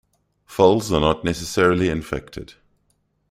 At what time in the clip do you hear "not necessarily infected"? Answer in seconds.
0.99-2.55